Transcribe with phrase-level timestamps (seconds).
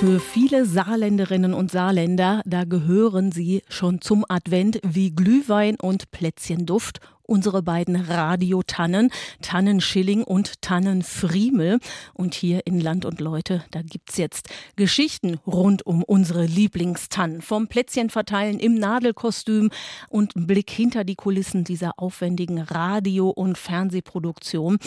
[0.00, 7.00] Für viele Saarländerinnen und Saarländer, da gehören sie schon zum Advent wie Glühwein und Plätzchenduft
[7.30, 9.10] unsere beiden Radiotannen,
[9.42, 11.80] Tannenschilling und Tannenfriemel.
[12.14, 17.42] Und hier in Land und Leute, da gibt's jetzt Geschichten rund um unsere Lieblingstannen.
[17.42, 19.70] Vom Plätzchenverteilen im Nadelkostüm
[20.08, 24.78] und Blick hinter die Kulissen dieser aufwendigen Radio- und Fernsehproduktion.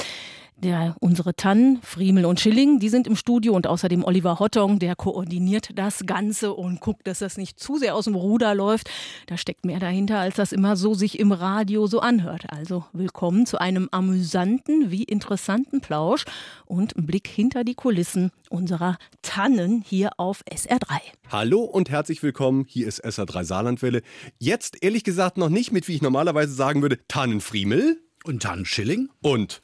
[0.63, 4.95] Der, unsere Tannen, Friemel und Schilling, die sind im Studio und außerdem Oliver Hottong, der
[4.95, 8.89] koordiniert das Ganze und guckt, dass das nicht zu sehr aus dem Ruder läuft.
[9.27, 12.45] Da steckt mehr dahinter, als das immer so sich im Radio so anhört.
[12.47, 16.23] Also willkommen zu einem amüsanten wie interessanten Plausch
[16.65, 21.01] und Blick hinter die Kulissen unserer Tannen hier auf SR3.
[21.29, 22.63] Hallo und herzlich willkommen.
[22.69, 24.01] Hier ist SR3 Saarlandwelle.
[24.39, 29.09] Jetzt ehrlich gesagt noch nicht mit, wie ich normalerweise sagen würde, Tannenfriemel Und dann Schilling,
[29.21, 29.61] und,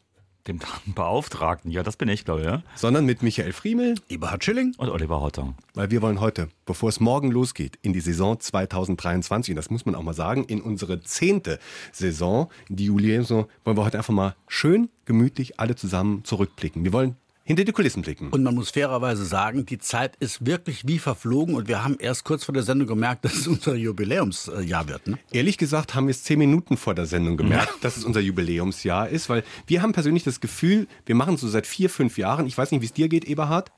[0.48, 0.60] Dem
[0.96, 2.64] Beauftragten, ja, das bin ich, glaube ich, ja.
[2.76, 4.74] sondern mit Michael Friemel, Eberhard Schilling.
[4.78, 5.56] Und Oliver Hottong.
[5.74, 9.86] weil wir wollen heute, bevor es morgen losgeht, in die Saison 2023, und das muss
[9.86, 11.60] man auch mal sagen, in unsere zehnte
[11.92, 16.84] Saison, die Juliensaison, wollen wir heute einfach mal schön, gemütlich alle zusammen zurückblicken.
[16.84, 17.16] Wir wollen
[17.50, 18.30] hinter die Kulissen blicken.
[18.30, 22.24] Und man muss fairerweise sagen, die Zeit ist wirklich wie verflogen und wir haben erst
[22.24, 25.08] kurz vor der Sendung gemerkt, dass es unser Jubiläumsjahr wird.
[25.08, 25.18] Ne?
[25.32, 29.10] Ehrlich gesagt haben wir es zehn Minuten vor der Sendung gemerkt, dass es unser Jubiläumsjahr
[29.10, 32.46] ist, weil wir haben persönlich das Gefühl, wir machen es so seit vier, fünf Jahren.
[32.46, 33.72] Ich weiß nicht, wie es dir geht, Eberhard.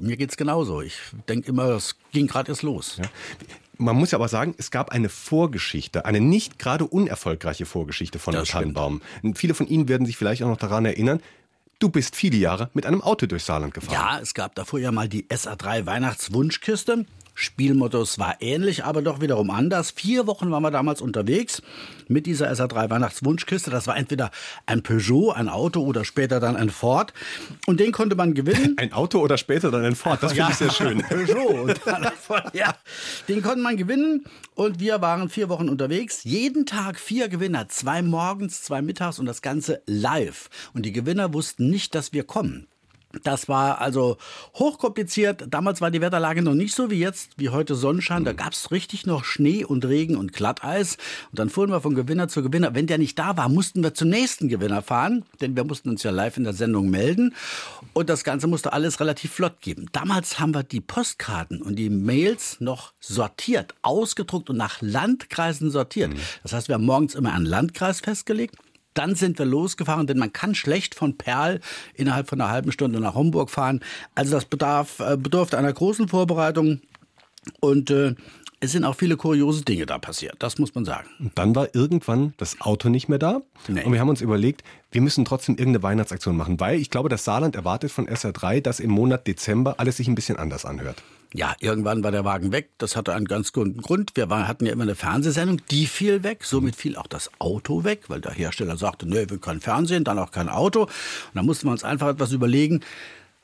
[0.00, 0.80] Mir geht's genauso.
[0.80, 0.96] Ich
[1.28, 2.96] denke immer, es ging gerade erst los.
[2.96, 3.04] Ja.
[3.76, 8.32] Man muss ja aber sagen, es gab eine Vorgeschichte, eine nicht gerade unerfolgreiche Vorgeschichte von
[8.32, 8.48] Das.
[8.48, 9.02] Tannenbaum.
[9.34, 11.20] Viele von Ihnen werden sich vielleicht auch noch daran erinnern,
[11.78, 13.92] du bist viele Jahre mit einem Auto durch Saarland gefahren.
[13.92, 17.04] Ja, es gab davor ja mal die SA3 Weihnachtswunschkiste.
[17.40, 19.92] Spielmottos war ähnlich, aber doch wiederum anders.
[19.92, 21.62] Vier Wochen waren wir damals unterwegs
[22.08, 23.70] mit dieser SA3 Weihnachtswunschkiste.
[23.70, 24.32] Das war entweder
[24.66, 27.14] ein Peugeot, ein Auto oder später dann ein Ford.
[27.66, 28.74] Und den konnte man gewinnen.
[28.78, 30.98] Ein Auto oder später dann ein Ford, das finde ich sehr schön.
[31.08, 31.62] Peugeot.
[31.62, 32.74] Und dann davon, ja,
[33.28, 34.24] den konnte man gewinnen
[34.54, 36.24] und wir waren vier Wochen unterwegs.
[36.24, 40.50] Jeden Tag vier Gewinner, zwei morgens, zwei mittags und das Ganze live.
[40.74, 42.66] Und die Gewinner wussten nicht, dass wir kommen.
[43.22, 44.18] Das war also
[44.54, 45.46] hochkompliziert.
[45.48, 48.24] Damals war die Wetterlage noch nicht so wie jetzt, wie heute Sonnenschein.
[48.24, 50.98] Da gab's richtig noch Schnee und Regen und Glatteis.
[51.30, 52.74] Und dann fuhren wir von Gewinner zu Gewinner.
[52.74, 56.02] Wenn der nicht da war, mussten wir zum nächsten Gewinner fahren, denn wir mussten uns
[56.02, 57.34] ja live in der Sendung melden.
[57.94, 59.86] Und das Ganze musste alles relativ flott geben.
[59.92, 66.12] Damals haben wir die Postkarten und die Mails noch sortiert, ausgedruckt und nach Landkreisen sortiert.
[66.42, 68.56] Das heißt, wir haben morgens immer einen Landkreis festgelegt.
[68.98, 71.60] Dann sind wir losgefahren, denn man kann schlecht von Perl
[71.94, 73.78] innerhalb von einer halben Stunde nach Homburg fahren.
[74.16, 76.80] Also das bedarf, äh, bedurfte einer großen Vorbereitung
[77.60, 78.16] und äh,
[78.58, 81.08] es sind auch viele kuriose Dinge da passiert, das muss man sagen.
[81.20, 83.42] Und dann war irgendwann das Auto nicht mehr da.
[83.68, 83.84] Nee.
[83.84, 87.24] Und wir haben uns überlegt, wir müssen trotzdem irgendeine Weihnachtsaktion machen, weil ich glaube, das
[87.24, 91.02] Saarland erwartet von SR3, dass im Monat Dezember alles sich ein bisschen anders anhört.
[91.34, 92.70] Ja, irgendwann war der Wagen weg.
[92.78, 94.12] Das hatte einen ganz guten Grund.
[94.14, 96.44] Wir waren, hatten ja immer eine Fernsehsendung, die fiel weg.
[96.44, 100.18] Somit fiel auch das Auto weg, weil der Hersteller sagte, nee, wir können Fernsehen, dann
[100.18, 100.82] auch kein Auto.
[100.84, 100.90] Und
[101.34, 102.80] dann mussten wir uns einfach etwas überlegen,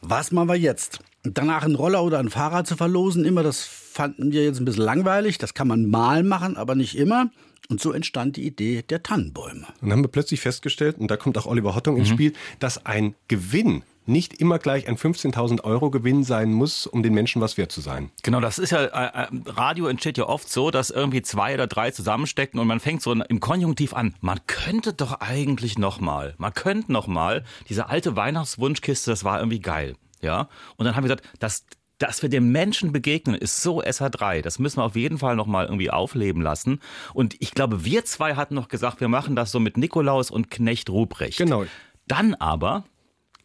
[0.01, 1.01] was machen wir jetzt?
[1.25, 4.85] Danach einen Roller oder ein Fahrrad zu verlosen, immer, das fanden wir jetzt ein bisschen
[4.85, 5.39] langweilig.
[5.39, 7.31] Das kann man mal machen, aber nicht immer.
[7.69, 9.67] Und so entstand die Idee der Tannenbäume.
[9.67, 12.85] Und dann haben wir plötzlich festgestellt, und da kommt auch Oliver Hottung ins Spiel, dass
[12.85, 17.57] ein Gewinn nicht immer gleich ein 15.000 Euro Gewinn sein muss, um den Menschen was
[17.57, 18.11] wert zu sein.
[18.23, 21.67] Genau, das ist ja, äh, äh, Radio entsteht ja oft so, dass irgendwie zwei oder
[21.67, 24.15] drei zusammenstecken und man fängt so im Konjunktiv an.
[24.21, 29.97] Man könnte doch eigentlich nochmal, man könnte nochmal, diese alte Weihnachtswunschkiste, das war irgendwie geil.
[30.21, 31.67] Ja, und dann haben wir gesagt, das,
[31.99, 34.43] dass wir dem Menschen begegnen, ist so SH3.
[34.43, 36.81] Das müssen wir auf jeden Fall nochmal irgendwie aufleben lassen.
[37.13, 40.51] Und ich glaube, wir zwei hatten noch gesagt, wir machen das so mit Nikolaus und
[40.51, 41.39] Knecht Ruprecht.
[41.39, 41.67] Genau.
[42.07, 42.85] Dann aber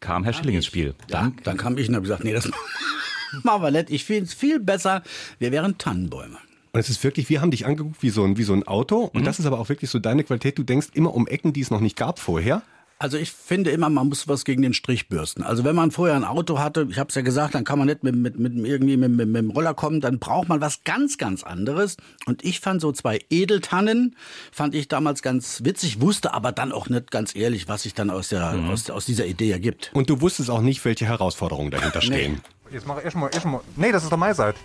[0.00, 0.94] kam Herr Schilling ins Spiel.
[1.08, 2.50] Dann, dann kam ich und habe gesagt, nee, das
[3.42, 3.90] machen wir nicht.
[3.90, 5.02] Ich finde es viel besser,
[5.38, 6.38] wir wären Tannenbäume.
[6.72, 9.10] Und es ist wirklich, wir haben dich angeguckt wie so ein, wie so ein Auto.
[9.12, 10.56] Und das ist aber auch wirklich so deine Qualität.
[10.56, 12.62] Du denkst immer um Ecken, die es noch nicht gab vorher.
[13.02, 15.42] Also ich finde immer, man muss was gegen den Strich bürsten.
[15.42, 17.88] Also wenn man vorher ein Auto hatte, ich habe es ja gesagt, dann kann man
[17.88, 20.84] nicht mit, mit, mit irgendwie mit, mit, mit dem Roller kommen, dann braucht man was
[20.84, 21.96] ganz, ganz anderes.
[22.26, 24.16] Und ich fand so zwei Edeltannen,
[24.52, 28.10] fand ich damals ganz witzig, wusste aber dann auch nicht ganz ehrlich, was sich dann
[28.10, 29.90] aus, der, aus, aus dieser Idee ergibt.
[29.94, 32.42] Und du wusstest auch nicht, welche Herausforderungen dahinter stehen.
[32.70, 33.60] Jetzt mach erstmal, erstmal.
[33.76, 34.58] Nee, das ist doch meine Seite.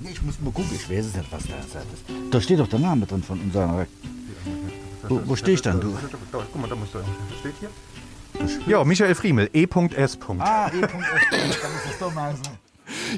[0.00, 1.76] Nee, ich muss mal gucken, ich weiß es nicht, was da ist.
[2.30, 3.86] Da steht doch der Name drin von unserer.
[5.08, 5.80] Wo, wo stehe ich dann?
[5.80, 5.96] Du?
[6.32, 6.98] Guck mal, da musst du.
[6.98, 7.70] Das steht hier.
[8.66, 10.18] Ja, Michael Friemel, E.S.
[10.38, 10.80] Ah, E.S.
[11.30, 12.50] Dann ist das doch mal so.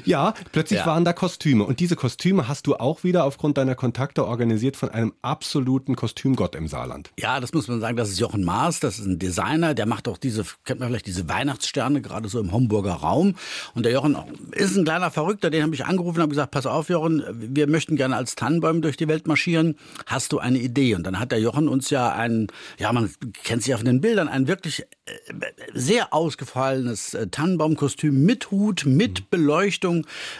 [0.05, 0.85] Ja, plötzlich Ja.
[0.85, 1.63] waren da Kostüme.
[1.63, 6.55] Und diese Kostüme hast du auch wieder aufgrund deiner Kontakte organisiert von einem absoluten Kostümgott
[6.55, 7.11] im Saarland.
[7.19, 10.07] Ja, das muss man sagen, das ist Jochen Maas, das ist ein Designer, der macht
[10.07, 13.35] auch diese, kennt man vielleicht diese Weihnachtssterne, gerade so im Homburger Raum.
[13.73, 14.15] Und der Jochen
[14.51, 17.67] ist ein kleiner Verrückter, den habe ich angerufen und habe gesagt, pass auf Jochen, wir
[17.67, 19.75] möchten gerne als Tannenbäume durch die Welt marschieren.
[20.05, 20.95] Hast du eine Idee?
[20.95, 22.47] Und dann hat der Jochen uns ja ein,
[22.79, 23.09] ja, man
[23.43, 25.13] kennt sich auf den Bildern, ein wirklich äh,
[25.73, 29.56] sehr ausgefallenes äh, Tannenbaumkostüm mit Hut, mit Beleuchtung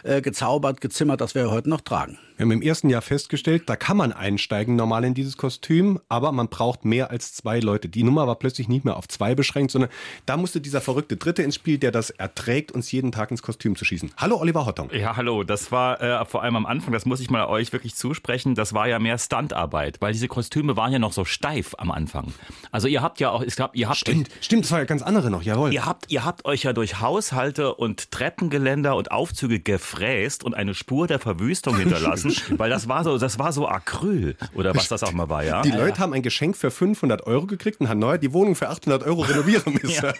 [0.03, 2.17] äh, gezaubert, gezimmert, das wir heute noch tragen.
[2.38, 6.31] Wir haben im ersten Jahr festgestellt, da kann man einsteigen normal in dieses Kostüm, aber
[6.31, 7.89] man braucht mehr als zwei Leute.
[7.89, 9.89] Die Nummer war plötzlich nicht mehr auf zwei beschränkt, sondern
[10.28, 13.75] da musste dieser verrückte Dritte ins Spiel, der das erträgt, uns jeden Tag ins Kostüm
[13.75, 14.12] zu schießen.
[14.18, 14.92] Hallo Oliver Hottong.
[14.92, 15.44] Ja, hallo.
[15.44, 18.72] Das war äh, vor allem am Anfang, das muss ich mal euch wirklich zusprechen, das
[18.72, 22.36] war ja mehr Stuntarbeit, weil diese Kostüme waren ja noch so steif am Anfang.
[22.72, 25.01] Also ihr habt ja auch, ich glaube, ihr habt Stimmt, stimmt, das war ja ganz
[25.01, 25.74] andere noch, jawohl.
[25.74, 30.75] Ihr habt, ihr habt euch ja durch Haushalte und Treppengeländer und Aufzüge gefräst und eine
[30.75, 32.26] Spur der Verwüstung hinterlassen,
[32.57, 35.62] weil das war so, das war so Acryl oder was das auch mal war, ja.
[35.62, 38.69] Die Leute haben ein Geschenk für 500 Euro gekriegt und haben neu die Wohnung für
[38.69, 40.06] 800 Euro renovieren müssen.
[40.06, 40.13] Ja.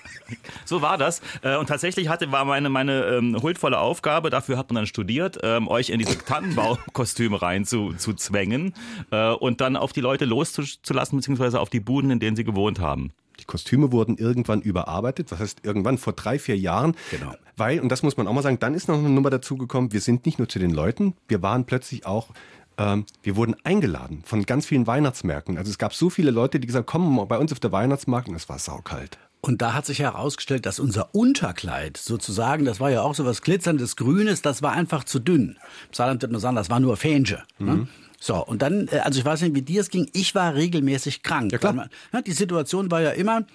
[0.66, 1.22] So war das.
[1.42, 5.40] Äh, Und tatsächlich hatte, war meine, meine ähm, huldvolle Aufgabe, dafür hat man dann studiert,
[5.44, 8.74] ähm, euch in diese Tannenbaumkostüme rein zu, zu zwängen
[9.12, 12.80] äh, und dann auf die Leute loszulassen, beziehungsweise auf die Buden, in denen sie gewohnt
[12.80, 13.12] haben.
[13.48, 15.32] Die Kostüme wurden irgendwann überarbeitet.
[15.32, 15.98] Was heißt irgendwann?
[15.98, 16.96] Vor drei, vier Jahren.
[17.12, 17.34] Genau.
[17.56, 19.94] Weil, und das muss man auch mal sagen, dann ist noch eine Nummer dazugekommen.
[19.94, 22.32] Wir sind nicht nur zu den Leuten, wir waren plötzlich auch,
[22.78, 25.58] ähm, wir wurden eingeladen von ganz vielen Weihnachtsmärkten.
[25.58, 28.28] Also es gab so viele Leute, die gesagt haben, komm bei uns auf der Weihnachtsmarkt
[28.28, 29.18] und es war saukalt.
[29.40, 33.42] Und da hat sich herausgestellt, dass unser Unterkleid sozusagen, das war ja auch so was
[33.42, 35.58] glitzerndes Grünes, das war einfach zu dünn.
[35.88, 37.44] Im Saarland wird man sagen, das war nur Fähnche.
[37.60, 37.88] Ne?
[38.20, 41.24] So, und dann, äh, also ich weiß nicht, wie dir es ging, ich war regelmäßig
[41.24, 41.52] krank.
[41.52, 41.74] Ja, klar.
[41.74, 43.46] Man- ne, Die Situation war ja immer,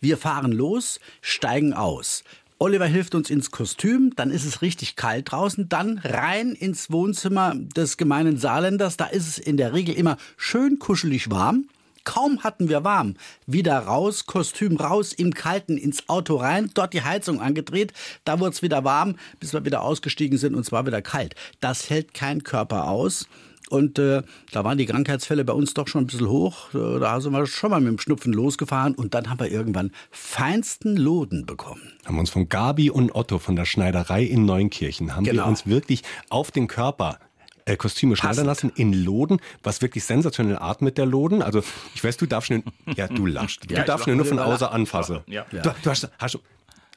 [0.00, 2.24] wir fahren los, steigen aus.
[2.58, 7.54] Oliver hilft uns ins Kostüm, dann ist es richtig kalt draußen, dann rein ins Wohnzimmer
[7.54, 11.68] des gemeinen Saarländers, da ist es in der Regel immer schön kuschelig warm.
[12.04, 13.14] Kaum hatten wir warm,
[13.46, 17.92] wieder raus, Kostüm raus, im Kalten ins Auto rein, dort die Heizung angedreht,
[18.24, 21.34] da wurde es wieder warm, bis wir wieder ausgestiegen sind und zwar wieder kalt.
[21.60, 23.26] Das hält kein Körper aus.
[23.68, 24.22] Und äh,
[24.52, 26.74] da waren die Krankheitsfälle bei uns doch schon ein bisschen hoch.
[26.74, 29.92] Äh, Da sind wir schon mal mit dem Schnupfen losgefahren und dann haben wir irgendwann
[30.10, 31.82] feinsten Loden bekommen.
[32.04, 35.46] Haben wir uns von Gabi und Otto von der Schneiderei in Neunkirchen, haben wir Genau.
[35.48, 37.18] uns wirklich auf den Körper
[37.66, 41.42] äh, Kostüme schneidern lassen in Loden, was wirklich sensationell atmet der Loden.
[41.42, 41.62] Also
[41.94, 42.64] ich weiß, du darfst schon,
[42.96, 45.20] ja du lachst, du Ja, darfst nur von außer anfassen.
[45.26, 45.44] Ja.
[45.52, 46.38] Du, du hast, hast,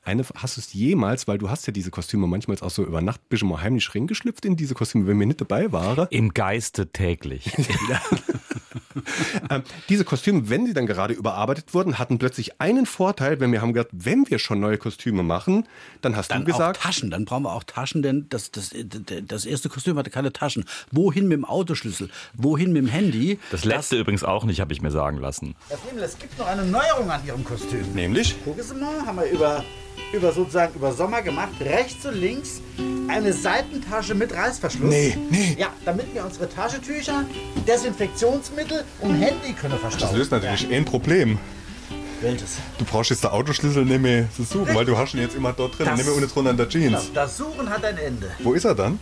[0.03, 3.01] eine, hast du es jemals, weil du hast ja diese Kostüme manchmal auch so über
[3.01, 6.07] Nacht bist du mal heimlich reingeschlüpft in diese Kostüme, wenn wir nicht dabei waren.
[6.09, 7.51] Im Geiste täglich.
[9.49, 13.61] Ähm, diese Kostüme, wenn sie dann gerade überarbeitet wurden, hatten plötzlich einen Vorteil, wenn wir
[13.61, 15.67] haben gesagt, wenn wir schon neue Kostüme machen,
[16.01, 18.71] dann hast Dann du gesagt, auch Taschen, dann brauchen wir auch Taschen, denn das, das,
[19.27, 20.65] das erste Kostüm hatte keine Taschen.
[20.91, 22.09] Wohin mit dem Autoschlüssel?
[22.33, 23.39] Wohin mit dem Handy?
[23.51, 25.55] Das letzte übrigens auch nicht, habe ich mir sagen lassen.
[25.69, 27.93] Herr Friemel, es gibt noch eine Neuerung an Ihrem Kostüm.
[27.93, 29.63] nämlich Gucken Sie mal, haben wir über,
[30.11, 31.53] über sozusagen über Sommer gemacht.
[31.59, 32.61] Rechts und links
[33.07, 34.89] eine Seitentasche mit Reißverschluss.
[34.89, 35.55] Nee, nee.
[35.59, 37.25] Ja, damit wir unsere Taschentücher,
[37.67, 40.15] Desinfektionsmittel und Handy können Das verstauen.
[40.17, 41.37] löst natürlich ein Problem.
[42.21, 42.57] Welches?
[42.77, 45.51] Du brauchst jetzt den Autoschlüssel nicht mehr zu suchen, weil du hast ihn jetzt immer
[45.51, 47.11] dort drin, Das- nicht mehr unten drunter in der Genau, Jeans.
[47.13, 48.31] das Suchen hat ein Ende.
[48.39, 48.97] Wo ist er dann?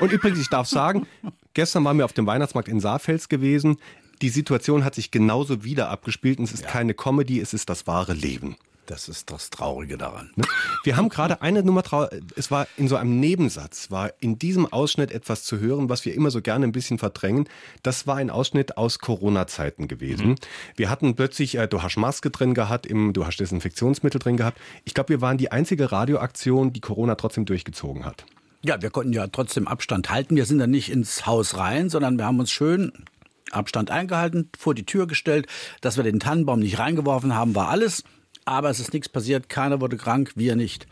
[0.00, 1.06] Und übrigens, ich darf sagen,
[1.54, 3.76] gestern waren wir auf dem Weihnachtsmarkt in Saarfels gewesen.
[4.22, 7.86] Die Situation hat sich genauso wieder abgespielt und es ist keine Comedy, es ist das
[7.86, 8.56] wahre Leben.
[8.90, 10.30] Das ist das Traurige daran.
[10.34, 10.44] Ne?
[10.82, 15.12] Wir haben gerade eine Nummer es war in so einem Nebensatz, war in diesem Ausschnitt
[15.12, 17.48] etwas zu hören, was wir immer so gerne ein bisschen verdrängen.
[17.84, 20.34] Das war ein Ausschnitt aus Corona-Zeiten gewesen.
[20.74, 24.58] Wir hatten plötzlich, äh, du hast Maske drin gehabt, im, du hast Desinfektionsmittel drin gehabt.
[24.84, 28.26] Ich glaube, wir waren die einzige Radioaktion, die Corona trotzdem durchgezogen hat.
[28.62, 30.34] Ja, wir konnten ja trotzdem Abstand halten.
[30.34, 32.92] Wir sind dann nicht ins Haus rein, sondern wir haben uns schön
[33.50, 35.46] Abstand eingehalten, vor die Tür gestellt.
[35.80, 38.04] Dass wir den Tannenbaum nicht reingeworfen haben, war alles.
[38.44, 39.48] Aber es ist nichts passiert.
[39.48, 40.86] Keiner wurde krank, wir nicht.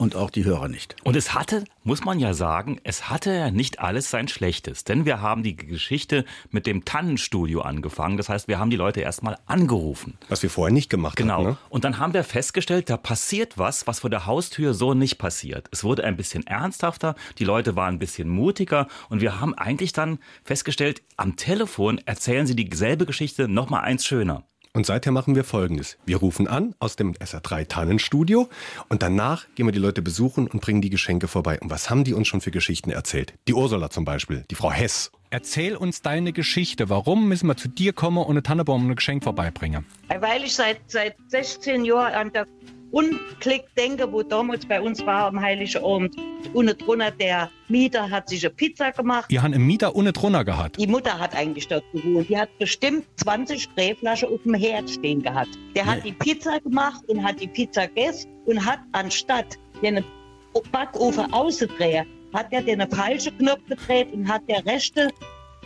[0.00, 0.94] Und auch die Hörer nicht.
[1.02, 4.84] Und es hatte, muss man ja sagen, es hatte ja nicht alles sein Schlechtes.
[4.84, 8.16] Denn wir haben die Geschichte mit dem Tannenstudio angefangen.
[8.16, 10.16] Das heißt, wir haben die Leute erstmal angerufen.
[10.28, 11.38] Was wir vorher nicht gemacht Genau.
[11.38, 11.44] hatten.
[11.48, 11.56] Ne?
[11.68, 15.66] Und dann haben wir festgestellt, da passiert was, was vor der Haustür so nicht passiert.
[15.72, 19.92] Es wurde ein bisschen ernsthafter, die Leute waren ein bisschen mutiger und wir haben eigentlich
[19.92, 24.44] dann festgestellt, am Telefon erzählen sie dieselbe Geschichte noch mal eins schöner.
[24.78, 25.98] Und seither machen wir Folgendes.
[26.06, 28.48] Wir rufen an aus dem SR3 Tannenstudio
[28.88, 31.58] und danach gehen wir die Leute besuchen und bringen die Geschenke vorbei.
[31.58, 33.34] Und was haben die uns schon für Geschichten erzählt?
[33.48, 35.10] Die Ursula zum Beispiel, die Frau Hess.
[35.30, 36.88] Erzähl uns deine Geschichte.
[36.90, 39.84] Warum müssen wir zu dir kommen und einen Tannenbaum und ein Geschenk vorbeibringen?
[40.20, 42.46] Weil ich seit, seit 16 Jahren an der
[42.90, 46.16] Unklick denke, wo damals bei uns war am Heiligen Abend.
[46.54, 49.26] Unten drunter der Mieter hat sich eine Pizza gemacht.
[49.30, 50.80] Ihr habt einen Mieter ohne drunter gehabt.
[50.80, 52.28] Die Mutter hat eigentlich dort gewohnt.
[52.28, 55.50] Die hat bestimmt 20 Sprayflaschen auf dem Herd stehen gehabt.
[55.76, 60.02] Der hat die Pizza gemacht und hat die Pizza gegessen und hat anstatt den
[60.72, 65.08] Backofen auszudrehen, hat er den falschen Knopf gedreht und hat der rechte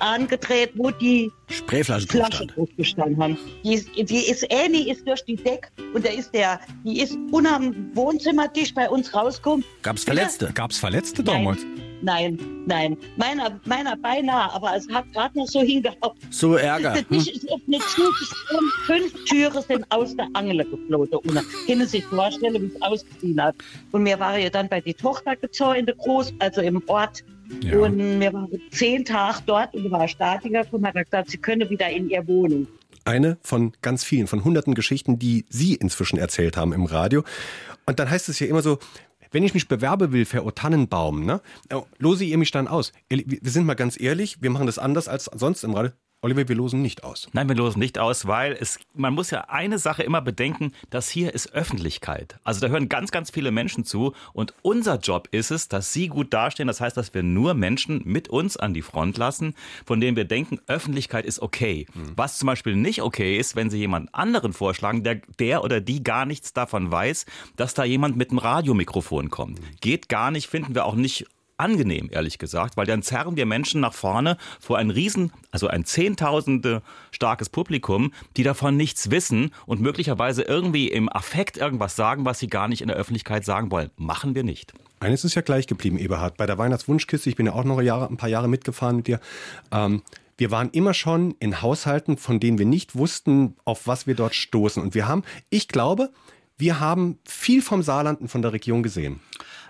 [0.02, 2.56] angedreht, wo die Sprayflaschen Flasche stand.
[2.56, 3.38] drauf gestanden haben.
[3.64, 7.16] Die ist, die ist ähnlich, ist durch die Deck und da ist der, die ist
[7.30, 9.64] unterm Wohnzimmertisch bei uns rausgekommen.
[9.82, 10.50] Gab's Verletzte?
[10.52, 11.62] Gab's Verletzte damals?
[11.64, 16.16] Nein, nein, meiner, meiner beinahe, aber es hat gerade noch so hingehauen.
[16.30, 16.94] So Ärger.
[17.08, 21.18] Tisch ist auf eine zugesprungen, fünf Türen sind aus der Angel geflogen.
[21.18, 23.54] Und können sich vorstellen, wie es ausgesehen hat.
[23.92, 27.24] Und wir waren ja dann bei die Tochter gezogen in der Groß, also im Ort.
[27.62, 27.78] Ja.
[27.78, 31.88] Und wir waren zehn Tage dort und war Statiker gekommen, hat gesagt, sie können wieder
[31.88, 32.66] in ihre Wohnung.
[33.04, 37.24] Eine von ganz vielen, von hunderten Geschichten, die Sie inzwischen erzählt haben im Radio.
[37.84, 38.78] Und dann heißt es ja immer so,
[39.32, 42.92] wenn ich mich bewerbe will für O Tannenbaum, ne, äh, lose ihr mich dann aus.
[43.08, 45.92] Wir sind mal ganz ehrlich, wir machen das anders als sonst im Radio.
[46.24, 47.28] Oliver, wir losen nicht aus.
[47.32, 51.08] Nein, wir losen nicht aus, weil es, man muss ja eine Sache immer bedenken, das
[51.08, 52.38] hier ist Öffentlichkeit.
[52.44, 56.06] Also da hören ganz, ganz viele Menschen zu und unser Job ist es, dass sie
[56.06, 56.68] gut dastehen.
[56.68, 60.24] Das heißt, dass wir nur Menschen mit uns an die Front lassen, von denen wir
[60.24, 61.86] denken, Öffentlichkeit ist okay.
[62.14, 66.04] Was zum Beispiel nicht okay ist, wenn sie jemand anderen vorschlagen, der, der oder die
[66.04, 67.26] gar nichts davon weiß,
[67.56, 69.60] dass da jemand mit einem Radiomikrofon kommt.
[69.80, 73.80] Geht gar nicht, finden wir auch nicht angenehm, ehrlich gesagt, weil dann zerren wir Menschen
[73.80, 79.80] nach vorne vor ein Riesen, also ein Zehntausende starkes Publikum, die davon nichts wissen und
[79.80, 83.90] möglicherweise irgendwie im Affekt irgendwas sagen, was sie gar nicht in der Öffentlichkeit sagen wollen.
[83.96, 84.72] Machen wir nicht.
[85.00, 86.36] Eines ist ja gleich geblieben, Eberhard.
[86.36, 89.20] Bei der Weihnachtswunschkiste, ich bin ja auch noch Jahre, ein paar Jahre mitgefahren mit dir.
[89.72, 90.02] Ähm,
[90.38, 94.34] wir waren immer schon in Haushalten, von denen wir nicht wussten, auf was wir dort
[94.34, 94.82] stoßen.
[94.82, 96.10] Und wir haben, ich glaube,
[96.56, 99.20] wir haben viel vom Saarland und von der Region gesehen.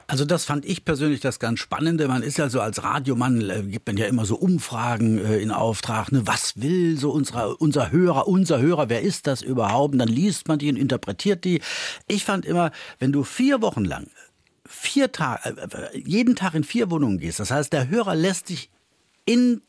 [0.06, 2.08] Also das fand ich persönlich das ganz Spannende.
[2.08, 5.50] Man ist ja so als Radiomann, äh, gibt man ja immer so Umfragen äh, in
[5.50, 6.12] Auftrag.
[6.12, 6.22] Ne?
[6.26, 9.94] Was will so unsere, unser Hörer, unser Hörer, wer ist das überhaupt?
[9.94, 11.60] Und dann liest man die und interpretiert die.
[12.08, 14.08] Ich fand immer, wenn du vier Wochen lang,
[14.66, 18.70] vier Tage, äh, jeden Tag in vier Wohnungen gehst, das heißt, der Hörer lässt dich
[19.24, 19.62] in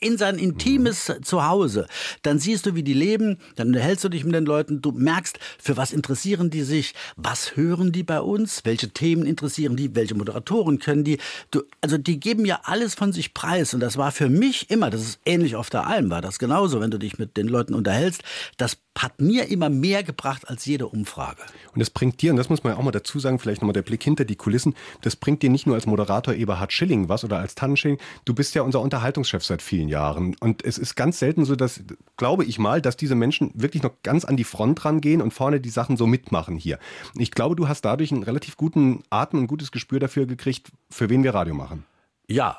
[0.00, 1.86] in sein intimes Zuhause,
[2.22, 5.38] dann siehst du, wie die leben, dann unterhältst du dich mit den Leuten, du merkst,
[5.58, 10.14] für was interessieren die sich, was hören die bei uns, welche Themen interessieren die, welche
[10.14, 11.18] Moderatoren können die.
[11.50, 14.90] Du, also die geben ja alles von sich preis und das war für mich immer,
[14.90, 17.74] das ist ähnlich auf der Alm, war das genauso, wenn du dich mit den Leuten
[17.74, 18.22] unterhältst,
[18.56, 21.42] das hat mir immer mehr gebracht als jede Umfrage.
[21.72, 23.72] Und das bringt dir, und das muss man ja auch mal dazu sagen, vielleicht nochmal
[23.72, 27.24] der Blick hinter die Kulissen, das bringt dir nicht nur als Moderator Eberhard Schilling was
[27.24, 30.36] oder als Tannenschilling, du bist ja unser Unterhaltungschef seit vielen Jahren.
[30.40, 31.80] Und es ist ganz selten so, dass,
[32.16, 35.60] glaube ich mal, dass diese Menschen wirklich noch ganz an die Front rangehen und vorne
[35.60, 36.78] die Sachen so mitmachen hier.
[37.16, 40.70] Ich glaube, du hast dadurch einen relativ guten Atem und ein gutes Gespür dafür gekriegt,
[40.90, 41.84] für wen wir Radio machen.
[42.26, 42.58] Ja,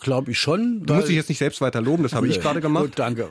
[0.00, 0.86] glaube ich schon.
[0.86, 2.84] Du musst dich jetzt nicht selbst weiter loben, das habe ich gerade gemacht.
[2.84, 3.28] Gut, danke.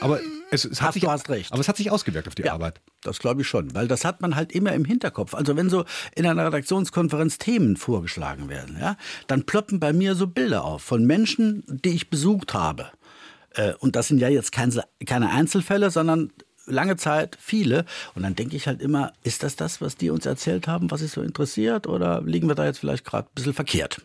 [0.00, 0.20] Aber
[0.50, 1.52] es, es hat Hast, sich, du hast recht.
[1.52, 2.80] aber es hat sich ausgewirkt auf die Ja, Arbeit.
[3.02, 5.34] Das glaube ich schon, weil das hat man halt immer im Hinterkopf.
[5.34, 10.26] Also wenn so in einer Redaktionskonferenz Themen vorgeschlagen werden, ja, dann ploppen bei mir so
[10.26, 12.88] Bilder auf von Menschen, die ich besucht habe.
[13.54, 16.32] Äh, Und das sind ja jetzt keine, keine Einzelfälle, sondern
[16.66, 17.84] lange Zeit viele.
[18.14, 21.00] Und dann denke ich halt immer, ist das das, was die uns erzählt haben, was
[21.00, 21.86] sie so interessiert?
[21.86, 24.02] Oder liegen wir da jetzt vielleicht gerade ein bisschen verkehrt?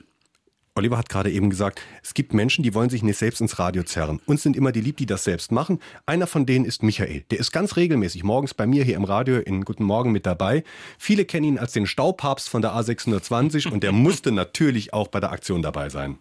[0.75, 3.83] Oliver hat gerade eben gesagt, es gibt Menschen, die wollen sich nicht selbst ins Radio
[3.83, 4.19] zerren.
[4.25, 5.79] Uns sind immer die lieb, die das selbst machen.
[6.07, 7.23] Einer von denen ist Michael.
[7.29, 10.63] Der ist ganz regelmäßig morgens bei mir hier im Radio in Guten Morgen mit dabei.
[10.97, 15.19] Viele kennen ihn als den Staupapst von der A620 und der musste natürlich auch bei
[15.19, 16.17] der Aktion dabei sein.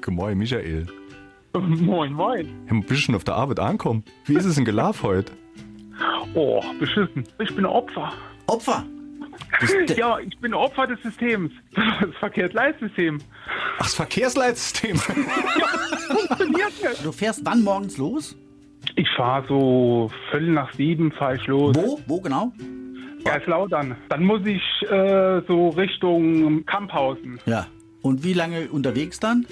[0.00, 0.86] Guten Morgen, Michael.
[1.52, 2.48] Moin, moin.
[2.66, 4.04] Hey, bist du schon auf der Arbeit angekommen?
[4.24, 5.32] Wie ist es in Gelaf heute?
[6.34, 7.24] Oh, beschissen.
[7.40, 8.12] Ich bin Opfer.
[8.46, 8.84] Opfer!
[9.96, 11.52] Ja, ich bin Opfer des Systems.
[12.00, 13.18] Das Verkehrsleitsystem.
[13.78, 14.96] Ach, das Verkehrsleitsystem.
[16.08, 17.04] Funktioniert nicht.
[17.04, 18.36] Du fährst wann morgens los?
[18.96, 21.74] Ich fahre so viertel nach sieben fahre ich los.
[21.76, 22.00] Wo?
[22.06, 22.52] Wo genau?
[23.24, 23.96] Kaiserslautern.
[24.08, 27.40] Dann muss ich äh, so Richtung Kamphausen.
[27.46, 27.66] Ja.
[28.02, 29.46] Und wie lange unterwegs dann?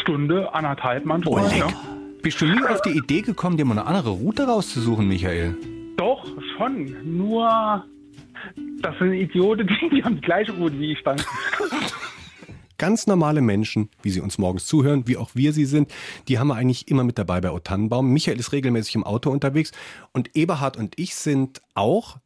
[0.00, 1.48] Stunde, anderthalb Oh, manchmal.
[1.48, 1.58] leck.
[1.58, 1.68] ja.
[2.22, 5.56] Bist du nie auf die Idee gekommen, dir mal eine andere Route rauszusuchen, Michael?
[5.96, 6.24] Doch,
[6.56, 6.94] schon.
[7.16, 7.84] Nur,
[8.80, 11.20] das sind Idioten, die, haben die gleiche Route wie ich dann.
[12.78, 15.92] Ganz normale Menschen, wie sie uns morgens zuhören, wie auch wir sie sind,
[16.28, 18.10] die haben wir eigentlich immer mit dabei bei O Tannenbaum.
[18.10, 19.72] Michael ist regelmäßig im Auto unterwegs
[20.12, 22.16] und Eberhard und ich sind auch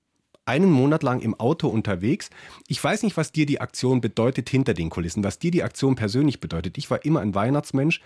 [0.46, 2.30] einen Monat lang im Auto unterwegs.
[2.68, 5.96] Ich weiß nicht, was dir die Aktion bedeutet hinter den Kulissen, was dir die Aktion
[5.96, 6.78] persönlich bedeutet.
[6.78, 8.00] Ich war immer ein Weihnachtsmensch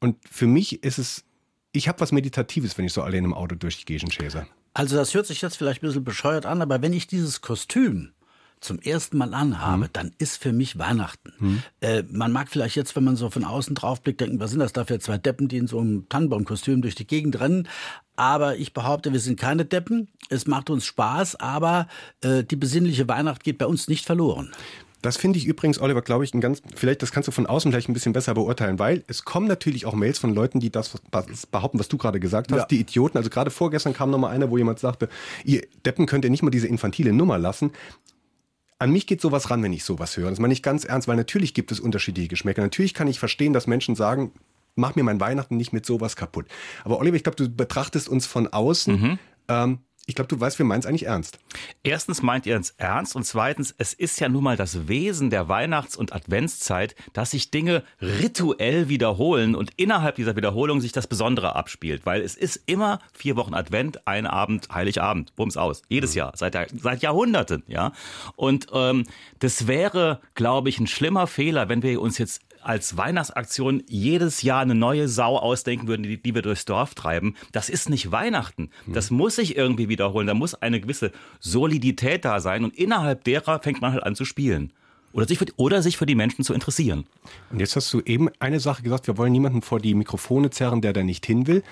[0.00, 1.24] und für mich ist es,
[1.72, 4.14] ich habe was Meditatives, wenn ich so allein im Auto durch die Gegend.
[4.74, 8.10] Also das hört sich jetzt vielleicht ein bisschen bescheuert an, aber wenn ich dieses Kostüm
[8.60, 9.90] zum ersten Mal anhabe, Mhm.
[9.92, 11.62] dann ist für mich Weihnachten.
[11.80, 14.60] Äh, man mag vielleicht jetzt, wenn man so von außen drauf blickt, denken, was sind
[14.60, 17.68] das da für zwei Deppen, die in so einem Tannenbaumkostüm durch die Gegend rennen.
[18.16, 20.08] Aber ich behaupte, wir sind keine Deppen.
[20.30, 21.88] Es macht uns Spaß, aber
[22.22, 24.52] äh, die besinnliche Weihnacht geht bei uns nicht verloren.
[25.04, 27.70] Das finde ich übrigens, Oliver, glaube ich, ein ganz, vielleicht, das kannst du von außen
[27.70, 30.94] vielleicht ein bisschen besser beurteilen, weil es kommen natürlich auch Mails von Leuten, die das
[31.50, 32.66] behaupten, was du gerade gesagt hast, Ja.
[32.66, 33.18] die Idioten.
[33.18, 35.08] Also gerade vorgestern kam noch mal einer, wo jemand sagte,
[35.44, 37.72] ihr Deppen könnt ihr nicht mal diese infantile Nummer lassen.
[38.78, 40.30] An mich geht sowas ran, wenn ich sowas höre.
[40.30, 42.62] Das meine ich ganz ernst, weil natürlich gibt es unterschiedliche Geschmäcker.
[42.62, 44.32] Natürlich kann ich verstehen, dass Menschen sagen,
[44.74, 46.46] mach mir mein Weihnachten nicht mit sowas kaputt.
[46.82, 49.18] Aber Oliver, ich glaube, du betrachtest uns von außen.
[49.48, 51.38] Ähm, ich glaube, du weißt, wir meinen es eigentlich ernst.
[51.82, 55.48] Erstens meint ihr es ernst und zweitens, es ist ja nun mal das Wesen der
[55.48, 61.56] Weihnachts- und Adventszeit, dass sich Dinge rituell wiederholen und innerhalb dieser Wiederholung sich das Besondere
[61.56, 66.32] abspielt, weil es ist immer vier Wochen Advent, ein Abend, Heiligabend, bums aus, jedes Jahr,
[66.36, 67.92] seit, seit Jahrhunderten, ja.
[68.36, 69.04] Und ähm,
[69.38, 74.60] das wäre, glaube ich, ein schlimmer Fehler, wenn wir uns jetzt als Weihnachtsaktion jedes Jahr
[74.60, 77.36] eine neue Sau ausdenken würden, die, die wir durchs Dorf treiben.
[77.52, 78.70] Das ist nicht Weihnachten.
[78.86, 80.26] Das muss sich irgendwie wiederholen.
[80.26, 84.24] Da muss eine gewisse Solidität da sein und innerhalb derer fängt man halt an zu
[84.24, 84.72] spielen.
[85.12, 87.06] Oder sich für, oder sich für die Menschen zu interessieren.
[87.50, 90.80] Und jetzt hast du eben eine Sache gesagt, wir wollen niemanden vor die Mikrofone zerren,
[90.80, 91.62] der da nicht hin will.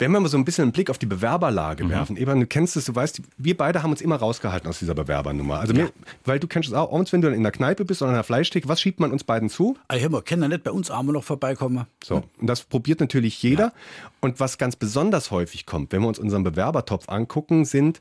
[0.00, 2.74] Wenn wir mal so ein bisschen einen Blick auf die Bewerberlage werfen, Evan, du kennst
[2.74, 5.60] es, du weißt, wir beide haben uns immer rausgehalten aus dieser Bewerbernummer.
[5.60, 5.90] Also mir,
[6.24, 8.14] weil du kennst es auch, abends, wenn du dann in der Kneipe bist oder in
[8.14, 9.76] der Fleischtheke, was schiebt man uns beiden zu?
[9.92, 11.84] Ich wir können ja nicht bei uns Arme noch vorbeikommen.
[12.02, 13.74] So, und das probiert natürlich jeder.
[14.20, 18.00] Und was ganz besonders häufig kommt, wenn wir uns unseren Bewerbertopf angucken, sind,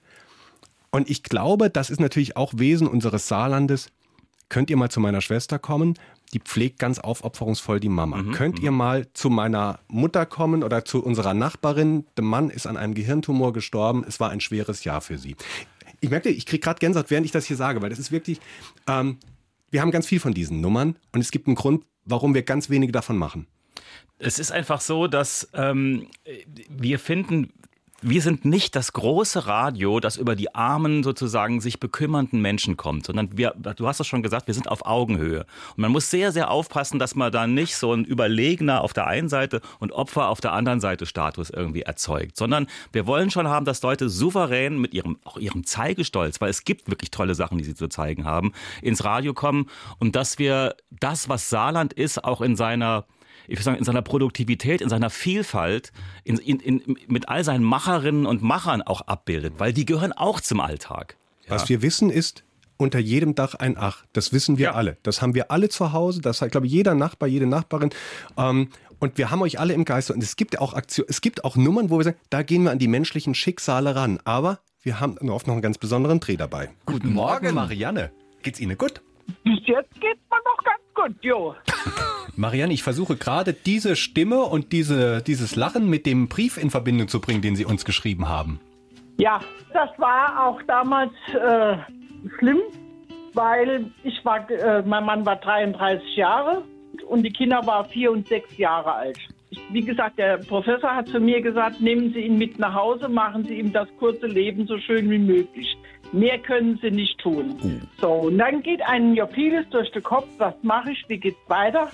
[0.91, 3.91] und ich glaube, das ist natürlich auch Wesen unseres Saarlandes,
[4.50, 5.98] könnt ihr mal zu meiner Schwester kommen?
[6.34, 8.24] Die pflegt ganz aufopferungsvoll die Mama.
[8.34, 12.06] könnt ihr mal zu meiner Mutter kommen oder zu unserer Nachbarin?
[12.18, 14.03] Der Mann ist an einem Gehirntumor gestorben.
[14.08, 15.36] Es war ein schweres Jahr für sie.
[16.01, 18.39] Ich merke, ich kriege gerade Gänsehaut, während ich das hier sage, weil das ist wirklich,
[18.88, 19.18] ähm,
[19.72, 22.70] wir haben ganz viel von diesen Nummern und es gibt einen Grund, warum wir ganz
[22.70, 23.48] wenige davon machen.
[24.18, 26.08] Es ist einfach so, dass ähm,
[26.70, 27.53] wir finden,
[28.01, 33.06] wir sind nicht das große Radio, das über die armen, sozusagen sich bekümmernden Menschen kommt,
[33.06, 35.45] sondern wir, du hast es schon gesagt, wir sind auf Augenhöhe.
[35.76, 39.08] Und man muss sehr, sehr aufpassen, dass man da nicht so ein Überlegener auf der
[39.08, 43.47] einen Seite und Opfer auf der anderen Seite Status irgendwie erzeugt, sondern wir wollen schon
[43.47, 47.58] haben, dass Leute souverän mit ihrem, auch ihrem Zeigestolz, weil es gibt wirklich tolle Sachen,
[47.58, 49.67] die sie zu zeigen haben, ins Radio kommen
[50.00, 53.06] und dass wir das, was Saarland ist, auch in seiner
[53.47, 55.91] ich würde sagen, in seiner Produktivität, in seiner Vielfalt,
[56.23, 60.39] in, in, in, mit all seinen Macherinnen und Machern auch abbildet, weil die gehören auch
[60.41, 61.15] zum Alltag.
[61.47, 62.43] Was wir wissen ist,
[62.78, 64.06] unter jedem Dach ein Ach.
[64.13, 64.71] Das wissen wir Ja.
[64.73, 64.97] alle.
[65.04, 66.21] Das haben wir alle zu Hause.
[66.21, 67.89] Das hat, glaube ich, jeder Nachbar, jede Nachbarin.
[68.38, 70.13] Ähm, und wir haben euch alle im Geiste.
[70.13, 72.71] Und es gibt auch Aktion, es gibt auch Nummern, wo wir sagen, da gehen wir
[72.71, 74.19] an die menschlichen Schicksale ran.
[74.25, 76.69] Aber wir haben oft noch einen ganz besonderen Dreh dabei.
[76.86, 78.12] Guten Morgen, Marianne.
[78.43, 79.02] Geht's Ihnen gut?
[79.43, 81.56] Bis jetzt geht's mir noch ganz gut, jo.
[82.36, 87.08] Marianne, ich versuche gerade diese Stimme und diese, dieses Lachen mit dem Brief in Verbindung
[87.08, 88.60] zu bringen, den Sie uns geschrieben haben.
[89.18, 89.42] Ja,
[89.74, 91.76] das war auch damals äh,
[92.38, 92.60] schlimm,
[93.34, 96.64] weil ich war, äh, mein Mann war 33 Jahre
[97.08, 99.20] und die Kinder waren vier und sechs Jahre alt.
[99.50, 103.10] Ich, wie gesagt, der Professor hat zu mir gesagt, nehmen Sie ihn mit nach Hause,
[103.10, 105.76] machen Sie ihm das kurze Leben so schön wie möglich.
[106.12, 107.82] Mehr können Sie nicht tun.
[108.00, 111.38] So, und dann geht einem ja vieles durch den Kopf, was mache ich, wie geht's
[111.48, 111.89] weiter?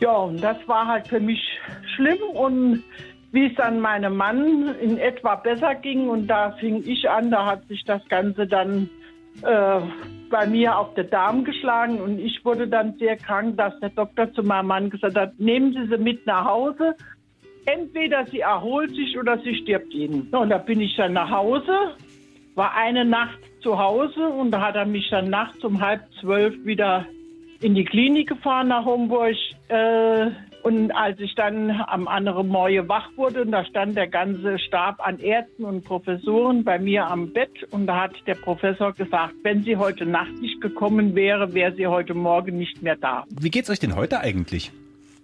[0.00, 1.40] Ja, und das war halt für mich
[1.94, 2.82] schlimm und
[3.32, 7.46] wie es dann meinem Mann in etwa besser ging und da fing ich an, da
[7.46, 8.90] hat sich das Ganze dann
[9.42, 9.80] äh,
[10.30, 14.32] bei mir auf den Darm geschlagen und ich wurde dann sehr krank, dass der Doktor
[14.32, 16.94] zu meinem Mann gesagt hat, nehmen Sie sie mit nach Hause.
[17.64, 20.28] Entweder sie erholt sich oder sie stirbt Ihnen.
[20.32, 21.94] Und da bin ich dann nach Hause,
[22.54, 26.54] war eine Nacht zu Hause und da hat er mich dann nachts um halb zwölf
[26.64, 27.06] wieder
[27.60, 29.36] in die Klinik gefahren nach Homburg.
[29.68, 30.30] Äh,
[30.62, 35.04] und als ich dann am anderen Morgen wach wurde, und da stand der ganze Stab
[35.04, 39.64] an Ärzten und Professoren bei mir am Bett und da hat der Professor gesagt, wenn
[39.64, 43.24] sie heute Nacht nicht gekommen wäre, wäre sie heute Morgen nicht mehr da.
[43.40, 44.70] Wie geht's euch denn heute eigentlich?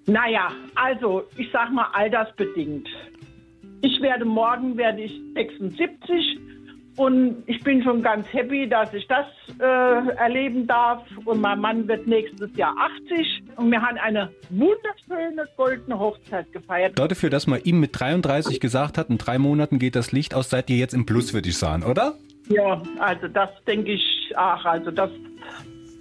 [0.06, 2.88] Naja, also ich sag mal altersbedingt.
[3.80, 6.40] Ich werde morgen werde ich 76
[6.98, 9.26] und ich bin schon ganz happy, dass ich das
[9.60, 9.64] äh,
[10.16, 11.02] erleben darf.
[11.24, 12.74] Und mein Mann wird nächstes Jahr
[13.06, 16.98] 80 und wir haben eine wunderschöne goldene Hochzeit gefeiert.
[16.98, 20.50] Dafür, dass man ihm mit 33 gesagt hat, in drei Monaten geht das Licht aus,
[20.50, 22.14] seid ihr jetzt im Plus, würde ich sagen, oder?
[22.48, 25.10] Ja, also das denke ich, ach, also das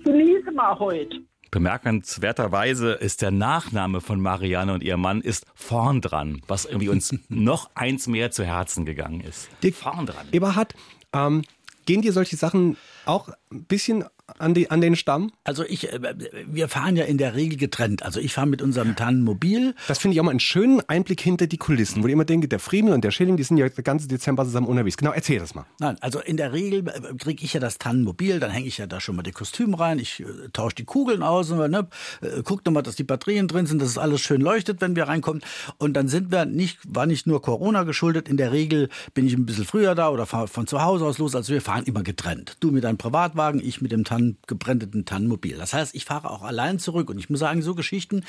[0.03, 1.26] genießen wir heute.
[1.51, 7.15] Bemerkenswerterweise ist der Nachname von Marianne und ihrem Mann ist vorn dran, was irgendwie uns
[7.29, 9.49] noch eins mehr zu Herzen gegangen ist.
[9.63, 10.27] Dick, Vorn dran.
[10.31, 10.73] Eberhard,
[11.13, 11.43] ähm,
[11.85, 14.05] gehen dir solche Sachen auch ein bisschen
[14.37, 15.31] an, die, an den Stamm?
[15.43, 15.99] Also ich, äh,
[16.47, 18.03] wir fahren ja in der Regel getrennt.
[18.03, 19.73] Also ich fahre mit unserem Tannenmobil.
[19.87, 22.47] Das finde ich auch mal einen schönen Einblick hinter die Kulissen, wo ich immer denke,
[22.47, 24.97] der Friemel und der Schilling, die sind ja den ganzen Dezember zusammen unterwegs.
[24.97, 25.65] Genau, erzähl das mal.
[25.79, 26.83] Nein, also in der Regel
[27.17, 29.99] kriege ich ja das Tannenmobil, dann hänge ich ja da schon mal die Kostüme rein,
[29.99, 31.87] ich äh, tausche die Kugeln aus, und, ne,
[32.21, 35.05] äh, guck nochmal, dass die Batterien drin sind, dass es alles schön leuchtet, wenn wir
[35.07, 35.41] reinkommen.
[35.77, 39.33] Und dann sind wir nicht, war nicht nur Corona geschuldet, in der Regel bin ich
[39.33, 42.03] ein bisschen früher da oder fahre von zu Hause aus los, also wir fahren immer
[42.03, 42.57] getrennt.
[42.59, 45.57] Du mit deinem Privatwagen, ich mit dem Tannen, gebrandeten Tannenmobil.
[45.57, 48.23] Das heißt, ich fahre auch allein zurück und ich muss sagen, so Geschichten,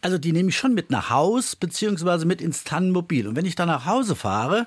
[0.00, 3.28] also die nehme ich schon mit nach Haus, beziehungsweise mit ins Tannenmobil.
[3.28, 4.66] Und wenn ich dann nach Hause fahre,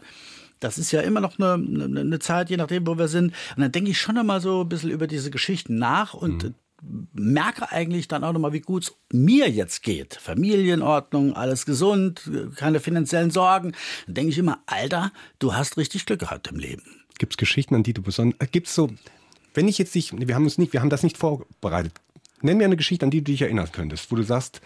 [0.59, 3.33] das ist ja immer noch eine, eine, eine Zeit, je nachdem, wo wir sind.
[3.55, 6.43] Und dann denke ich schon einmal so ein bisschen über diese Geschichten nach und
[6.83, 7.07] Mhm.
[7.13, 10.15] merke eigentlich dann auch nochmal, wie gut es mir jetzt geht.
[10.15, 13.73] Familienordnung, alles gesund, keine finanziellen Sorgen.
[14.05, 16.83] Dann denke ich immer, Alter, du hast richtig Glück gehabt im Leben.
[17.19, 18.39] Gibt es Geschichten, an die du besonders.
[18.39, 18.89] Äh, Gibt es so,
[19.53, 21.93] wenn ich jetzt nicht, wir haben uns nicht, wir haben das nicht vorbereitet.
[22.41, 24.61] Nenn mir eine Geschichte, an die du dich erinnern könntest, wo du sagst,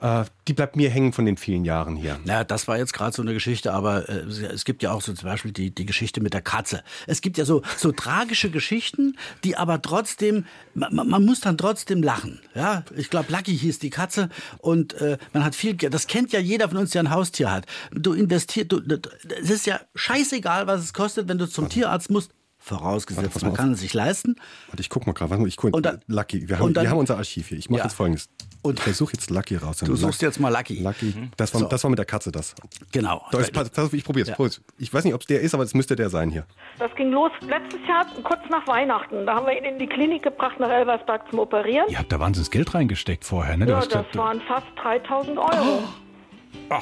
[0.00, 2.18] äh, die bleibt mir hängen von den vielen Jahren hier.
[2.24, 5.12] Ja, das war jetzt gerade so eine Geschichte, aber äh, es gibt ja auch so
[5.12, 6.82] zum Beispiel die, die Geschichte mit der Katze.
[7.06, 12.02] Es gibt ja so, so tragische Geschichten, die aber trotzdem, man, man muss dann trotzdem
[12.02, 12.40] lachen.
[12.54, 15.92] Ja, ich glaube, Lucky hieß die Katze und äh, man hat viel, Geld.
[15.92, 17.66] das kennt ja jeder von uns, der ein Haustier hat.
[17.92, 18.80] Du investierst, du,
[19.42, 22.32] es ist ja scheißegal, was es kostet, wenn du zum Tierarzt musst.
[22.62, 24.36] Vorausgesetzt, Warte, man kann es sich leisten.
[24.68, 25.30] Warte, ich guck mal gerade.
[25.30, 27.48] Warte mal, Ich guck, Und dann- Lucky, wir haben, und dann- wir haben unser Archiv
[27.48, 27.58] hier.
[27.58, 27.84] Ich mache Ja.
[27.86, 28.28] jetzt folgendes.
[28.62, 29.78] Und- ich versuche jetzt Lucky raus.
[29.78, 30.82] Du suchst jetzt mal Lucky.
[30.82, 31.14] Lucky.
[31.38, 31.66] Das, war, So.
[31.68, 32.54] das war mit der Katze das.
[32.92, 33.22] Genau.
[33.32, 34.60] Das, pass, pass ich probiere es.
[34.76, 36.44] Ich weiß nicht, ob es der ist, aber es müsste der sein hier.
[36.78, 39.24] Das ging los letztes Jahr, kurz nach Weihnachten.
[39.24, 41.86] Da haben wir ihn in die Klinik gebracht nach Elversberg zum Operieren.
[41.88, 43.64] Ihr habt da wahnsinns Geld reingesteckt vorher, ne?
[43.64, 45.82] Du Ja, das da- waren fast 3000 Euro.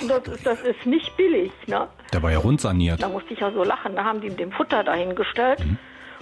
[0.00, 1.52] Und das, ist, das ist nicht billig.
[1.66, 1.88] Ne?
[2.12, 3.02] Der war ja rund saniert.
[3.02, 3.96] Da musste ich ja so lachen.
[3.96, 5.60] Da haben die ihm dem Futter dahingestellt.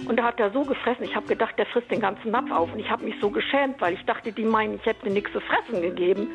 [0.06, 1.04] Und da hat er so gefressen.
[1.04, 2.72] Ich habe gedacht, der frisst den ganzen Napf auf.
[2.72, 5.40] Und ich habe mich so geschämt, weil ich dachte, die meinen, ich hätte nichts zu
[5.40, 6.28] fressen gegeben.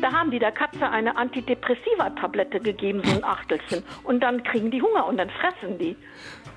[0.00, 3.84] Da haben die der Katze eine Antidepressiva-Tablette gegeben, so ein Achtelchen.
[4.02, 5.96] Und dann kriegen die Hunger und dann fressen die.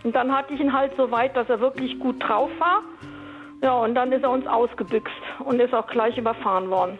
[0.03, 2.81] Und dann hatte ich ihn halt so weit, dass er wirklich gut drauf war.
[3.61, 6.99] Ja, und dann ist er uns ausgebüxt und ist auch gleich überfahren worden.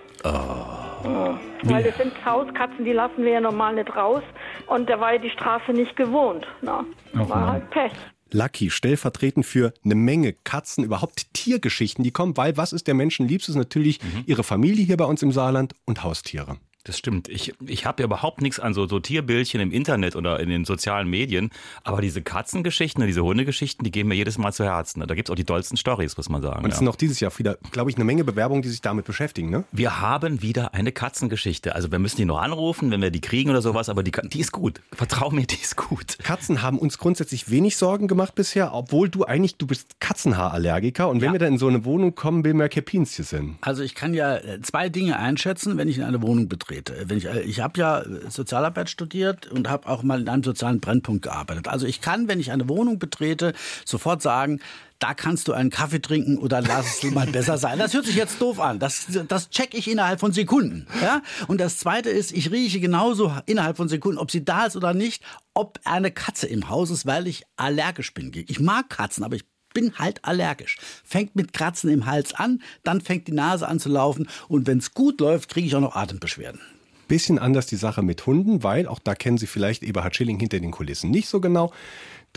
[1.03, 4.23] Ja, weil das sind Hauskatzen, die lassen wir ja normal nicht raus.
[4.67, 6.45] Und der war ja die Straße nicht gewohnt.
[6.61, 7.91] Na, Ach, war halt Pech.
[8.31, 13.27] Lucky, stellvertretend für eine Menge Katzen, überhaupt Tiergeschichten, die kommen, weil was ist der Menschen
[13.27, 13.55] liebstes?
[13.55, 16.57] Natürlich ihre Familie hier bei uns im Saarland und Haustiere.
[16.87, 17.27] Das stimmt.
[17.27, 20.63] Ich, ich habe ja überhaupt nichts an so, so Tierbildchen im Internet oder in den
[20.63, 21.49] sozialen Medien.
[21.83, 25.05] Aber diese Katzengeschichten, diese Hundegeschichten, die gehen mir jedes Mal zu Herzen.
[25.05, 26.63] Da gibt's auch die tollsten Stories, muss man sagen.
[26.63, 26.79] Und es ja.
[26.79, 29.65] sind auch dieses Jahr wieder, glaube ich, eine Menge Bewerbungen, die sich damit beschäftigen, ne?
[29.73, 31.75] Wir haben wieder eine Katzengeschichte.
[31.75, 34.39] Also wir müssen die noch anrufen, wenn wir die kriegen oder sowas, aber die, die
[34.39, 34.79] ist gut.
[34.93, 36.17] Vertrau mir, die ist gut.
[36.23, 41.19] Katzen haben uns grundsätzlich wenig Sorgen gemacht bisher, obwohl du eigentlich, du bist Katzenhaarallergiker und
[41.19, 43.57] wenn wir dann in so eine Wohnung kommen, will man Kepinschen sind.
[43.59, 46.76] Also ich kann ja äh, zwei Dinge einschätzen, wenn ich in eine Wohnung betrete.
[46.85, 50.43] Wenn ich äh, ich habe ja äh, Sozialarbeit studiert und habe auch mal in einem
[50.43, 51.67] sozialen Brennpunkt gearbeitet.
[51.67, 53.53] Also ich kann, wenn ich eine Wohnung betrete,
[53.85, 54.59] sofort sagen,
[54.99, 57.77] da kannst du einen Kaffee trinken oder lass es mal besser sein.
[57.77, 58.79] Das hört sich jetzt doof an.
[58.79, 60.87] Das, das check ich innerhalb von Sekunden.
[61.01, 61.21] Ja?
[61.47, 64.93] Und das Zweite ist, ich rieche genauso innerhalb von Sekunden, ob sie da ist oder
[64.93, 68.31] nicht, ob eine Katze im Haus ist, weil ich allergisch bin.
[68.47, 70.77] Ich mag Katzen, aber ich bin halt allergisch.
[71.03, 74.79] Fängt mit Kratzen im Hals an, dann fängt die Nase an zu laufen und wenn
[74.79, 76.61] es gut läuft, kriege ich auch noch Atembeschwerden.
[77.07, 80.59] Bisschen anders die Sache mit Hunden, weil auch da kennen Sie vielleicht Eberhard Schilling hinter
[80.59, 81.71] den Kulissen nicht so genau.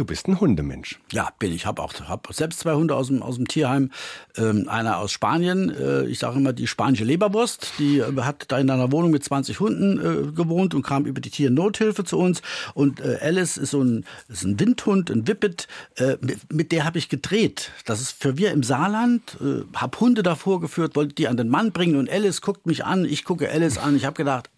[0.00, 0.98] Du bist ein Hundemensch.
[1.12, 1.66] Ja, bin ich.
[1.66, 3.90] Habe auch hab selbst zwei Hunde aus dem, aus dem Tierheim.
[4.34, 5.68] Ähm, einer aus Spanien.
[5.68, 7.74] Äh, ich sage immer die spanische Leberwurst.
[7.78, 11.20] Die äh, hat da in einer Wohnung mit 20 Hunden äh, gewohnt und kam über
[11.20, 12.40] die Tiernothilfe zu uns.
[12.72, 15.68] Und äh, Alice ist so ein, ist ein Windhund, ein Whippet.
[15.96, 17.70] Äh, mit, mit der habe ich gedreht.
[17.84, 19.36] Das ist für wir im Saarland.
[19.42, 21.96] Äh, habe Hunde davor geführt, wollte die an den Mann bringen.
[21.96, 23.04] Und Alice guckt mich an.
[23.04, 23.96] Ich gucke Alice an.
[23.96, 24.48] Ich habe gedacht,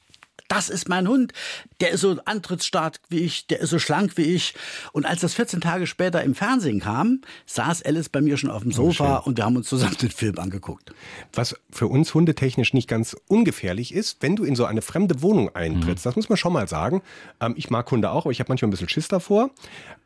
[0.48, 1.32] das ist mein Hund.
[1.80, 4.54] Der ist so antrittsstark wie ich, der ist so schlank wie ich.
[4.92, 8.62] Und als das 14 Tage später im Fernsehen kam, saß Alice bei mir schon auf
[8.62, 10.92] dem Sofa und wir haben uns zusammen den Film angeguckt.
[11.32, 15.54] Was für uns hundetechnisch nicht ganz ungefährlich ist, wenn du in so eine fremde Wohnung
[15.54, 17.02] eintrittst, das muss man schon mal sagen.
[17.40, 19.50] Ähm, ich mag Hunde auch, aber ich habe manchmal ein bisschen Schiss davor.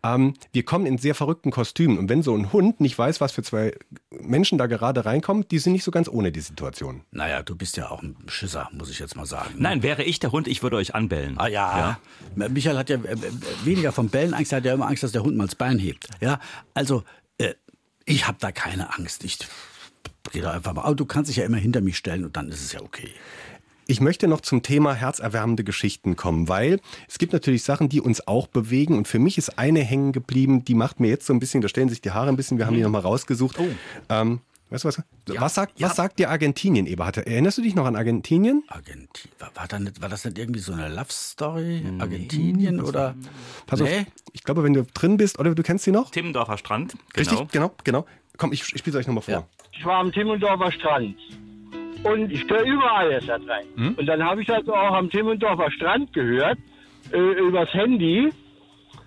[0.03, 3.33] Ähm, wir kommen in sehr verrückten Kostümen und wenn so ein Hund nicht weiß, was
[3.33, 3.72] für zwei
[4.20, 7.02] Menschen da gerade reinkommen, die sind nicht so ganz ohne die Situation.
[7.11, 9.55] Naja, du bist ja auch ein Schisser, muss ich jetzt mal sagen.
[9.59, 11.38] Nein, wäre ich der Hund, ich würde euch anbellen.
[11.38, 11.98] Ah ja.
[12.35, 13.16] Michael hat ja äh, äh,
[13.64, 15.79] weniger vom Bellen Angst, er hat ja immer Angst, dass der Hund mal das Bein
[15.79, 16.09] hebt.
[16.20, 16.40] Ja,
[16.74, 17.02] also
[17.38, 17.55] äh,
[18.05, 19.24] ich habe da keine Angst.
[19.24, 19.38] Ich
[20.33, 20.83] geh doch einfach mal.
[20.83, 23.11] Aber du kannst dich ja immer hinter mich stellen und dann ist es ja okay.
[23.88, 28.27] Ich möchte noch zum Thema herzerwärmende Geschichten kommen, weil es gibt natürlich Sachen, die uns
[28.27, 31.38] auch bewegen und für mich ist eine hängen geblieben, die macht mir jetzt so ein
[31.38, 33.61] bisschen, da stellen sich die Haare ein bisschen, wir haben die nochmal rausgesucht.
[33.61, 33.68] Oh.
[34.09, 35.03] Ähm, weißt du was?
[35.38, 37.18] was, sagt, was sagt dir Argentinien, Eberhard?
[37.18, 38.64] Erinnerst du dich noch an Argentinien?
[38.66, 39.37] Argentinien.
[39.38, 41.85] War, war, da nicht, war das nicht irgendwie so eine Love Story?
[42.01, 43.14] Argentinien oder?
[43.66, 44.07] Pass auf, Nee?
[44.33, 46.11] ich glaube, wenn du drin bist, oder du kennst sie noch?
[46.11, 46.96] Timmendorfer Strand.
[47.16, 48.05] Richtig, genau, genau.
[48.37, 49.46] Komm, ich, ich spiele es euch nochmal vor.
[49.79, 51.14] Ich war am Timmendorfer Strand.
[52.07, 53.51] Und ich höre überall SR3.
[53.77, 53.95] Hm?
[53.99, 56.59] Und dann habe ich also auch am Timmendorfer Strand gehört,
[57.12, 58.33] äh, übers Handy.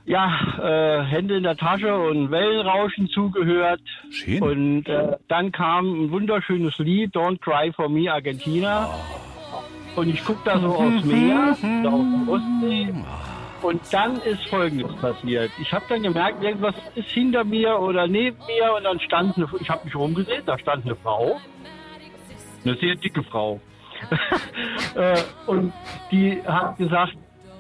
[0.06, 0.28] Ja,
[0.60, 3.82] äh, Hände in der Tasche und Wellenrauschen zugehört.
[4.10, 4.42] Schön.
[4.42, 8.90] Und äh, dann kam ein wunderschönes Lied, Don't Cry for Me, Argentina.
[9.96, 12.94] Und ich gucke da so aufs Meer, da auf die Ostsee.
[13.62, 15.52] Und dann ist Folgendes passiert.
[15.62, 19.48] Ich habe dann gemerkt, irgendwas ist hinter mir oder neben mir und dann stand eine,
[19.60, 21.40] ich habe mich rumgedreht, da stand eine Frau,
[22.70, 23.60] eine sehr dicke Frau.
[24.96, 25.74] äh, und
[26.12, 27.16] die hat gesagt,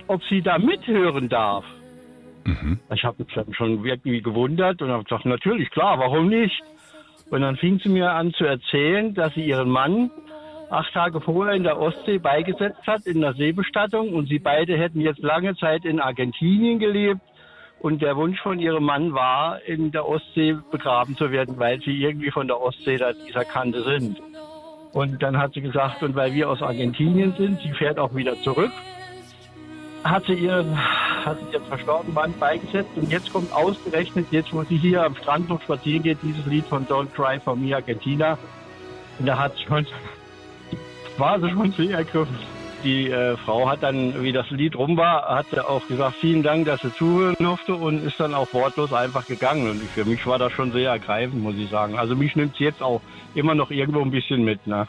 [0.07, 1.65] ob sie da mithören darf.
[2.93, 6.61] Ich habe mich dann schon irgendwie gewundert und habe gesagt, natürlich, klar, warum nicht?
[7.29, 10.09] Und dann fing sie mir an zu erzählen, dass sie ihren Mann
[10.69, 14.13] acht Tage vorher in der Ostsee beigesetzt hat, in der Seebestattung.
[14.13, 17.21] Und sie beide hätten jetzt lange Zeit in Argentinien gelebt.
[17.79, 22.01] Und der Wunsch von ihrem Mann war, in der Ostsee begraben zu werden, weil sie
[22.01, 24.19] irgendwie von der Ostsee da dieser Kante sind.
[24.91, 28.41] Und dann hat sie gesagt, und weil wir aus Argentinien sind, sie fährt auch wieder
[28.41, 28.71] zurück,
[30.03, 30.75] hat sie ihren,
[31.25, 32.89] hat sie ihren verstorbenen Mann beigesetzt.
[32.95, 36.65] Und jetzt kommt ausgerechnet, jetzt wo sie hier am Strand noch spazieren geht, dieses Lied
[36.65, 38.37] von Don't Cry for Me Argentina.
[39.19, 39.85] Und da hat schon,
[41.17, 42.58] war sie schon sehr ergriffen.
[42.83, 46.43] Die äh, Frau hat dann, wie das Lied rum war, hat sie auch gesagt, vielen
[46.43, 49.69] Dank, dass sie zuhören durfte und ist dann auch wortlos einfach gegangen.
[49.69, 51.99] Und für mich war das schon sehr ergreifend, muss ich sagen.
[51.99, 53.01] Also mich nimmt jetzt auch
[53.35, 54.65] immer noch irgendwo ein bisschen mit.
[54.65, 54.87] Ne?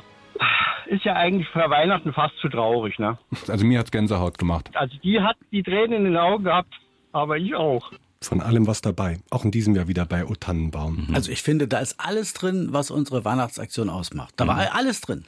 [0.87, 2.99] Ist ja eigentlich für Weihnachten fast zu traurig.
[3.01, 3.19] Ne?
[3.49, 4.71] Also mir hat's Gänsehaut gemacht.
[4.75, 6.73] Also die hat die Tränen in den Augen gehabt,
[7.13, 7.91] aber ich auch.
[8.23, 9.19] Von allem was dabei.
[9.31, 11.09] Auch in diesem Jahr wieder bei O Tannenbaum.
[11.13, 14.35] Also ich finde, da ist alles drin, was unsere Weihnachtsaktion ausmacht.
[14.37, 15.25] Da war alles drin.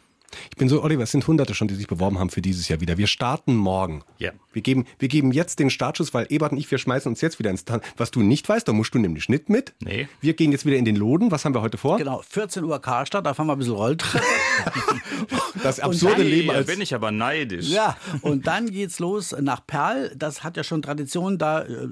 [0.50, 2.80] Ich bin so, Oliver, es sind Hunderte schon, die sich beworben haben für dieses Jahr
[2.80, 2.98] wieder.
[2.98, 4.02] Wir starten morgen.
[4.18, 4.32] Ja.
[4.52, 7.38] Wir geben, wir geben jetzt den Startschuss, weil Ebert und ich, wir schmeißen uns jetzt
[7.38, 7.80] wieder ins Tan.
[7.96, 9.74] Was du nicht weißt, da musst du nämlich nicht mit.
[9.82, 10.08] Nee.
[10.20, 11.30] Wir gehen jetzt wieder in den Loden.
[11.30, 11.98] Was haben wir heute vor?
[11.98, 14.24] Genau, 14 Uhr Karstadt, da fahren wir ein bisschen Rolltreppe.
[15.62, 17.68] Das absurde dann- Leben Da als bin ich aber neidisch.
[17.68, 20.12] Ja, und dann geht's los nach Perl.
[20.16, 21.38] Das hat ja schon Tradition.
[21.38, 21.88] Da äh,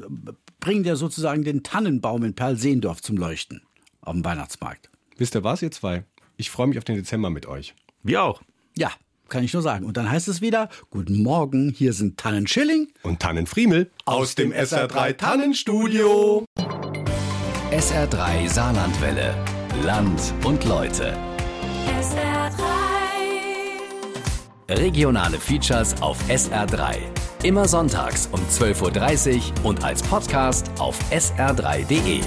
[0.59, 3.63] bringen wir sozusagen den Tannenbaum in Perl-Seendorf zum Leuchten
[4.03, 4.91] auf dem Weihnachtsmarkt.
[5.19, 6.05] Wisst ihr was, ihr zwei?
[6.37, 7.75] Ich freue mich auf den Dezember mit euch.
[8.03, 8.41] Wir auch.
[8.77, 8.91] Ja,
[9.29, 9.85] kann ich nur sagen.
[9.85, 12.89] Und dann heißt es wieder, guten Morgen, hier sind Tannenschilling.
[13.03, 16.45] Und Tannenfriemel aus dem SR3 Tannenstudio.
[17.71, 19.35] SR3 Saarlandwelle.
[19.85, 21.17] Land und Leute.
[24.69, 26.97] Regionale Features auf SR3.
[27.43, 32.21] Immer sonntags um 12.30 Uhr und als Podcast auf sr3.de.